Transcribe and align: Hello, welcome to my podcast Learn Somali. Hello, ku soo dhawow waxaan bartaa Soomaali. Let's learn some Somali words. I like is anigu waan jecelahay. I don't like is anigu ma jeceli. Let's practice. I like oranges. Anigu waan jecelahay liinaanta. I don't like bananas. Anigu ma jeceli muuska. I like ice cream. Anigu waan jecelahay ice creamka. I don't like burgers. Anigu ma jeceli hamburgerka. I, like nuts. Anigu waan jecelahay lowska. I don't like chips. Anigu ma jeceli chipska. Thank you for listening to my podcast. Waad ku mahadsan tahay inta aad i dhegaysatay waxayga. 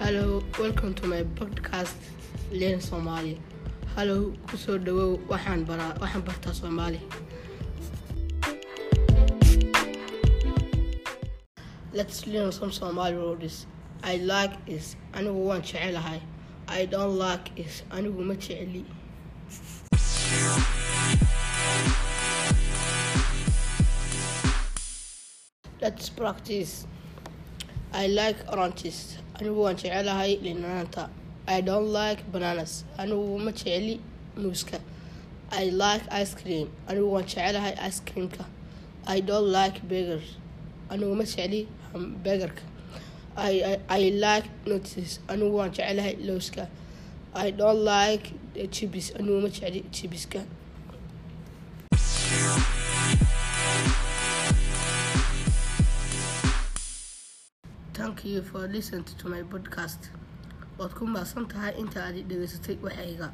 Hello, 0.00 0.42
welcome 0.58 0.94
to 0.94 1.06
my 1.06 1.22
podcast 1.34 1.94
Learn 2.52 2.80
Somali. 2.80 3.34
Hello, 3.96 4.32
ku 4.46 4.56
soo 4.56 4.78
dhawow 4.78 5.18
waxaan 5.28 5.66
bartaa 5.66 6.54
Soomaali. 6.54 7.00
Let's 11.92 12.26
learn 12.26 12.52
some 12.52 12.70
Somali 12.70 13.16
words. 13.18 13.66
I 14.02 14.16
like 14.22 14.54
is 14.66 14.94
anigu 15.12 15.42
waan 15.50 15.62
jecelahay. 15.62 16.20
I 16.68 16.86
don't 16.86 17.18
like 17.18 17.50
is 17.58 17.82
anigu 17.90 18.22
ma 18.22 18.34
jeceli. 18.34 18.84
Let's 25.82 26.08
practice. 26.08 26.86
I 27.92 28.06
like 28.06 28.36
oranges. 28.52 29.18
Anigu 29.38 29.60
waan 29.64 29.76
jecelahay 29.76 30.38
liinaanta. 30.42 31.08
I 31.46 31.60
don't 31.60 31.88
like 31.92 32.20
bananas. 32.32 32.84
Anigu 32.98 33.38
ma 33.40 33.50
jeceli 33.50 34.00
muuska. 34.36 34.80
I 35.50 35.64
like 35.70 36.02
ice 36.10 36.34
cream. 36.34 36.70
Anigu 36.88 37.08
waan 37.10 37.24
jecelahay 37.24 37.74
ice 37.88 38.00
creamka. 38.00 38.44
I 39.06 39.20
don't 39.20 39.46
like 39.46 39.80
burgers. 39.88 40.36
Anigu 40.90 41.16
ma 41.16 41.24
jeceli 41.24 41.66
hamburgerka. 41.92 42.62
I, 43.36 44.10
like 44.10 44.44
nuts. 44.66 45.20
Anigu 45.28 45.52
waan 45.52 45.70
jecelahay 45.70 46.16
lowska. 46.26 46.68
I 47.34 47.50
don't 47.50 47.78
like 47.84 48.32
chips. 48.70 49.10
Anigu 49.12 49.42
ma 49.42 49.48
jeceli 49.48 49.84
chipska. 49.90 50.44
Thank 57.98 58.24
you 58.24 58.42
for 58.42 58.68
listening 58.68 59.02
to 59.02 59.28
my 59.28 59.42
podcast. 59.42 59.98
Waad 60.78 60.94
ku 60.94 61.02
mahadsan 61.14 61.50
tahay 61.50 61.74
inta 61.82 61.98
aad 62.06 62.14
i 62.14 62.22
dhegaysatay 62.22 62.76
waxayga. 62.78 63.28